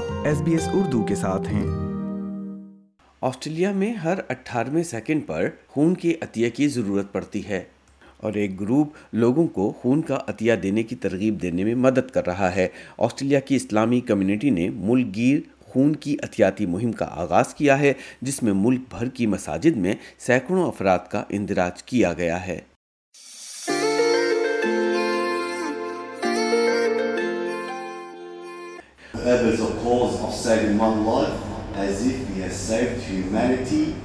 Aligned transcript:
آپ 0.00 0.26
S 0.26 0.40
B 0.42 0.52
S 0.56 0.68
Urdu 0.74 1.02
کے 1.08 1.14
ساتھ 1.20 1.46
ہیں 1.52 1.64
آسٹریلیا 3.28 3.72
میں 3.80 3.90
ہر 4.04 4.18
اٹھارہویں 4.34 4.82
سیکنڈ 4.90 5.26
پر 5.26 5.48
خون 5.74 5.94
کے 6.04 6.14
عطیہ 6.22 6.48
کی 6.56 6.68
ضرورت 6.76 7.12
پڑتی 7.12 7.42
ہے 7.48 7.62
اور 8.22 8.34
ایک 8.42 8.58
گروپ 8.60 8.94
لوگوں 9.22 9.46
کو 9.58 9.70
خون 9.82 10.02
کا 10.10 10.18
عطیہ 10.28 10.52
دینے 10.62 10.82
کی 10.92 10.96
ترغیب 11.02 11.42
دینے 11.42 11.64
میں 11.64 11.74
مدد 11.88 12.10
کر 12.14 12.26
رہا 12.26 12.54
ہے 12.54 12.66
آسٹریلیا 13.08 13.40
کی 13.50 13.56
اسلامی 13.62 14.00
کمیونٹی 14.12 14.50
نے 14.60 14.68
ملک 14.78 15.14
گیر 15.16 15.38
خون 15.72 15.94
کی 16.06 16.16
عطیاتی 16.22 16.66
مہم 16.76 16.92
کا 17.02 17.08
آغاز 17.24 17.54
کیا 17.58 17.78
ہے 17.80 17.92
جس 18.22 18.42
میں 18.42 18.52
ملک 18.64 18.88
بھر 18.96 19.08
کی 19.18 19.26
مساجد 19.36 19.76
میں 19.86 19.94
سینکڑوں 20.26 20.66
افراد 20.66 21.08
کا 21.10 21.24
اندراج 21.40 21.82
کیا 21.92 22.12
گیا 22.18 22.46
ہے 22.46 22.58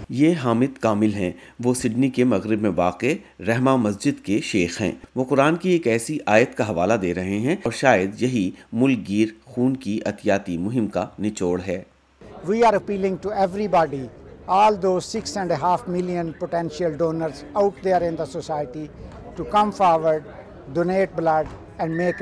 یہ 0.09 0.33
حامد 0.43 0.77
کامل 0.81 1.13
ہیں 1.13 1.31
وہ 1.63 1.73
سڈنی 1.81 2.09
کے 2.15 2.23
مغرب 2.31 2.61
میں 2.61 2.69
واقع 2.75 3.13
رحمہ 3.47 3.75
مسجد 3.85 4.23
کے 4.25 4.39
شیخ 4.43 4.81
ہیں 4.81 4.91
وہ 5.15 5.23
قرآن 5.29 5.55
کی 5.63 5.69
ایک 5.71 5.87
ایسی 5.93 6.17
آیت 6.35 6.55
کا 6.57 6.69
حوالہ 6.69 6.93
دے 7.01 7.13
رہے 7.15 7.37
ہیں 7.45 7.55
اور 7.65 7.71
شاید 7.81 8.21
یہی 8.21 8.49
ملگیر 8.81 9.27
خون 9.51 9.77
کی 9.85 9.99
اتیاتی 10.05 10.57
مہم 10.67 10.87
کا 10.97 11.05
نچوڑ 11.23 11.59
ہے 11.67 11.81
we 12.47 12.63
are 12.67 12.73
appealing 12.81 13.15
to 13.21 13.31
everybody 13.77 14.05
all 14.61 14.81
two 14.81 14.99
six 15.11 15.37
and 15.37 15.51
half 15.61 15.87
million 15.89 16.31
potential 16.39 16.97
donors 16.97 17.43
out 17.53 17.83
there 17.83 18.01
in 18.09 18.17
the 18.17 18.25
society 18.31 18.85
to 19.35 19.43
come 19.51 19.71
forward 19.77 20.27
donate 20.73 21.13
blood 21.15 21.63
ایک 21.77 22.21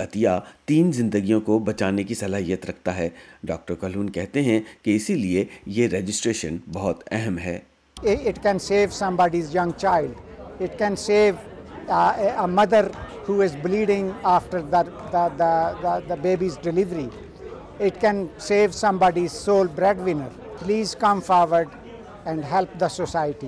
عطیہ 0.00 0.28
تین 0.66 0.90
زندگیوں 0.92 1.40
کو 1.44 1.58
بچانے 1.58 2.04
کی 2.04 2.14
صلاحیت 2.14 2.66
رکھتا 2.70 2.96
ہے 2.96 3.08
ڈاکٹر 3.46 3.74
کلون 3.80 4.10
کہتے 4.16 4.42
ہیں 4.42 4.60
کہ 4.82 4.96
اسی 4.96 5.14
لیے 5.14 5.44
یہ 5.78 5.88
رجسٹریشن 5.92 6.56
بہت 6.72 7.04
اہم 7.20 7.38
ہے 7.44 7.58
مدرس 12.48 13.36
it 17.80 18.00
can 18.00 18.24
save 18.46 18.70
some 18.72 18.96
ones, 19.02 20.30
please 20.60 20.94
come 21.00 21.20
forward 21.26 21.68
and 22.28 22.44
help 22.50 22.80
the 22.80 22.88
society 22.96 23.46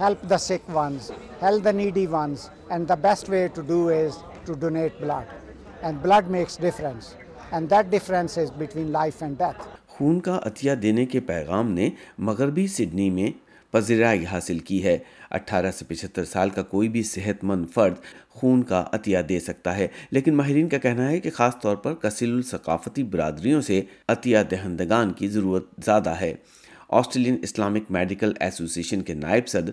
help 0.00 0.22
the 0.30 0.36
do 0.46 0.80
is 0.88 1.10
help 1.42 1.64
the 1.64 1.70
needy 1.72 2.06
And 2.16 2.34
and 2.68 2.88
the 2.88 2.94
best 3.02 3.30
way 3.30 3.46
blood 6.02 6.28
makes 6.30 6.58
is 6.64 8.50
between 8.62 8.90
life 8.98 9.22
and 9.22 9.38
death 9.38 9.62
خون 9.96 10.20
کا 10.26 10.38
عطیہ 10.46 10.72
دینے 10.82 11.06
کے 11.06 11.20
پیغام 11.32 11.70
نے 11.72 11.88
مغربی 12.28 12.66
Sydney 12.76 13.08
میں 13.10 13.30
پذیرائی 13.72 14.24
حاصل 14.30 14.58
کی 14.68 14.82
ہے 14.84 14.96
اٹھارہ 15.36 15.70
سے 15.72 15.84
پچھتر 15.88 16.24
سال 16.32 16.50
کا 16.56 16.62
کوئی 16.72 16.88
بھی 16.94 17.02
صحت 17.10 17.44
مند 17.50 17.64
فرد 17.74 17.94
خون 18.38 18.62
کا 18.72 18.82
عطیہ 18.92 19.18
دے 19.28 19.38
سکتا 19.40 19.76
ہے 19.76 19.86
لیکن 20.10 20.36
ماہرین 20.36 20.68
کا 20.68 20.78
کہنا 20.78 21.08
ہے 21.10 21.20
کہ 21.20 21.30
خاص 21.34 21.58
طور 21.62 21.76
پر 21.84 21.94
کثیر 22.02 22.28
الثقافتی 22.32 23.02
برادریوں 23.14 23.60
سے 23.68 23.80
عطیہ 24.14 24.38
دہندگان 24.50 25.12
کی 25.20 25.28
ضرورت 25.36 25.66
زیادہ 25.84 26.14
ہے 26.20 26.32
آسٹریلین 27.00 27.36
اسلامک 27.42 27.90
میڈیکل 27.98 28.32
ایسوسیشن 28.46 29.02
کے 29.02 29.14
نائب 29.14 29.48
صدر 29.48 29.72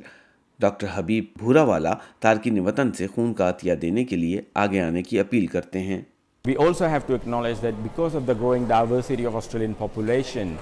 ڈاکٹر 0.62 0.88
حبیب 0.94 1.26
بھورا 1.40 1.64
والا 1.72 1.94
تارکین 2.20 2.60
وطن 2.68 2.92
سے 2.98 3.08
خون 3.16 3.34
کا 3.34 3.50
عطیہ 3.50 3.74
دینے 3.82 4.04
کے 4.06 4.16
لیے 4.16 4.42
آگے 4.64 4.82
آنے 4.82 5.04
کی 5.12 5.20
اپیل 5.20 5.48
کرتے 5.58 5.80
ہیں 5.90 6.02
We 6.48 6.54
also 6.64 6.88
have 6.92 7.06
to 7.08 7.14
acknowledge 7.16 7.60
that 7.64 7.80
because 7.86 8.14
of 8.20 8.26
the 8.30 8.34
growing 8.42 8.66
diversity 8.70 9.26
of 9.32 9.36
Australian 9.40 9.74
population, 9.82 10.54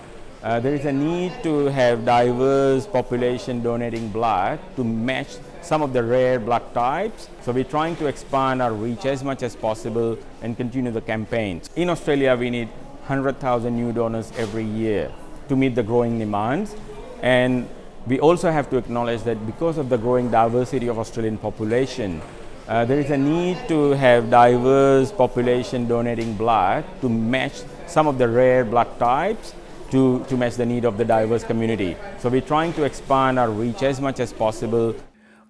Uh, 0.43 0.59
there 0.59 0.75
is 0.75 0.85
a 0.85 0.91
need 0.91 1.33
to 1.41 1.65
have 1.65 2.05
diverse 2.05 2.85
population 2.85 3.63
donating 3.63 4.07
blood 4.09 4.59
to 4.75 4.83
match 4.83 5.35
some 5.63 5.81
of 5.81 5.93
the 5.93 6.03
rare 6.03 6.39
blood 6.39 6.61
types. 6.75 7.27
So 7.41 7.51
we're 7.51 7.63
trying 7.63 7.95
to 7.95 8.05
expand 8.05 8.61
our 8.61 8.71
reach 8.71 9.07
as 9.07 9.23
much 9.23 9.41
as 9.41 9.55
possible 9.55 10.15
and 10.43 10.55
continue 10.55 10.91
the 10.91 11.01
campaign. 11.01 11.61
In 11.75 11.89
Australia, 11.89 12.37
we 12.39 12.51
need 12.51 12.67
100,000 12.67 13.75
new 13.75 13.91
donors 13.91 14.31
every 14.37 14.63
year 14.63 15.11
to 15.49 15.55
meet 15.55 15.73
the 15.73 15.81
growing 15.81 16.19
demands. 16.19 16.75
And 17.23 17.67
we 18.05 18.19
also 18.19 18.51
have 18.51 18.69
to 18.69 18.77
acknowledge 18.77 19.23
that 19.23 19.43
because 19.47 19.79
of 19.79 19.89
the 19.89 19.97
growing 19.97 20.29
diversity 20.29 20.87
of 20.87 20.99
Australian 20.99 21.39
population, 21.39 22.21
uh, 22.67 22.85
there 22.85 22.99
is 22.99 23.09
a 23.09 23.17
need 23.17 23.57
to 23.69 23.91
have 23.91 24.29
diverse 24.29 25.11
population 25.11 25.87
donating 25.87 26.35
blood 26.35 26.83
to 27.01 27.09
match 27.09 27.63
some 27.87 28.05
of 28.05 28.19
the 28.19 28.27
rare 28.27 28.63
blood 28.63 28.99
types. 28.99 29.55
to, 29.91 30.19
to 30.27 30.35
match 30.37 30.55
the 30.55 30.65
need 30.65 30.83
of 30.85 30.97
the 30.97 31.05
diverse 31.05 31.43
community. 31.43 31.95
So 32.19 32.29
we're 32.29 32.41
trying 32.41 32.73
to 32.73 32.83
expand 32.83 33.37
our 33.39 33.49
reach 33.49 33.83
as 33.91 34.01
much 34.07 34.19
as 34.27 34.33
possible. 34.43 34.95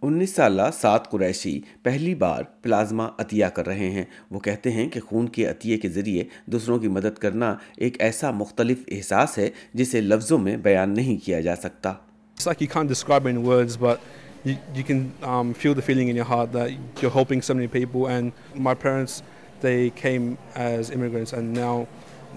انیس 0.03 0.34
سالہ 0.36 0.62
سات 0.80 1.09
قریشی 1.12 1.59
پہلی 1.84 2.14
بار 2.16 2.42
plasma 2.64 3.08
عطیہ 3.20 3.46
کر 3.53 3.66
رہے 3.68 3.90
ہیں 3.92 4.03
وہ 4.31 4.40
کہتے 4.48 4.70
ہیں 4.72 4.88
کہ 4.94 5.00
خون 5.09 5.25
کے 5.38 5.44
عطیے 5.50 5.78
کے 5.78 5.88
ذریعے 5.96 6.24
دوسروں 6.53 6.78
کی 6.80 6.88
مدد 6.98 7.16
کرنا 7.20 7.53
ایک 7.78 8.00
ایسا 8.08 8.28
مختلف 8.42 8.80
احساس 8.98 9.31
ہے 9.38 9.48
جسے 9.80 9.98
لفظوں 10.02 10.38
میں 10.40 10.56
بیان 10.68 10.90
نہیں 10.96 11.18
کیا 11.25 11.40
جا 11.48 11.56
سکتا 11.64 11.94
like 12.46 12.72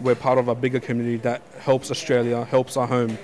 way 0.05 0.15
far 0.23 0.37
of 0.39 0.47
the 0.47 0.53
bigger 0.61 1.17
helps 1.67 1.91
Australia 1.91 2.43
helps 2.53 2.79
a 2.79 2.85
him 2.91 3.15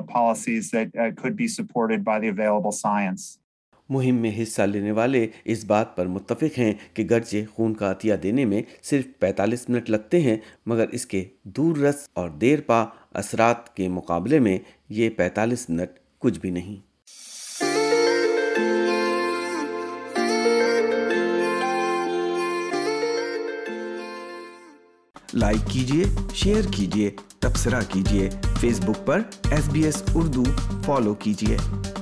policies 0.09 0.69
by 2.05 2.31
science 2.73 3.23
مہم 3.93 4.17
میں 4.23 4.31
حصہ 4.43 4.63
لینے 4.73 4.91
والے 4.99 5.27
اس 5.53 5.65
بات 5.73 5.95
پر 5.97 6.07
متفق 6.17 6.59
ہیں 6.59 6.73
کہ 6.95 7.07
گرچے 7.11 7.45
خون 7.57 7.75
کا 7.81 7.91
عطیہ 7.91 8.15
دینے 8.23 8.45
میں 8.53 8.63
صرف 8.91 9.19
پینتالیس 9.21 9.69
منٹ 9.69 9.91
لگتے 9.91 10.21
ہیں 10.21 10.37
مگر 10.73 10.87
اس 10.99 11.05
کے 11.07 11.25
دور 11.57 11.77
رس 11.85 12.07
اور 12.21 12.31
دیر 12.45 12.61
پا 12.67 12.85
اثرات 13.23 13.75
کے 13.77 13.89
مقابلے 13.99 14.39
میں 14.47 14.59
یہ 15.01 15.11
پینتالیس 15.17 15.69
منٹ 15.71 15.99
کچھ 16.25 16.39
بھی 16.41 16.51
نہیں 16.61 16.81
لائک 25.41 25.71
کیجیے 25.73 26.05
شیئر 26.43 26.65
کیجیے 26.77 27.11
تبصرہ 27.41 27.81
کیجیے 27.93 28.29
فیس 28.61 28.81
بک 28.85 29.07
پر 29.07 29.21
S 29.51 29.69
B 29.73 29.83
S 29.85 30.03
Urdu 30.15 30.45
follow 30.85 31.15
کیجیے 31.25 32.01